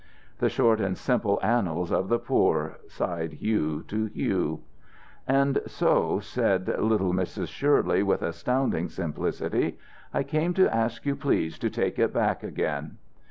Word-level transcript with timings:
"The 0.39 0.49
short 0.49 0.81
and 0.81 0.97
simple 0.97 1.39
annals 1.43 1.91
of 1.91 2.07
the 2.09 2.17
poor," 2.17 2.79
sighed 2.87 3.33
Hugh 3.33 3.83
to 3.89 4.05
Hugh. 4.07 4.61
"And 5.27 5.59
so," 5.67 6.19
said 6.19 6.67
little 6.81 7.13
Mrs. 7.13 7.49
Shirley, 7.49 8.01
with 8.01 8.23
astounding 8.23 8.89
simplicity, 8.89 9.77
"I 10.11 10.23
came 10.23 10.55
to 10.55 10.75
ask 10.75 11.05
you 11.05 11.15
please 11.15 11.59
to 11.59 11.69
take 11.69 11.99
it 11.99 12.11
back 12.15 12.41
again." 12.41 12.97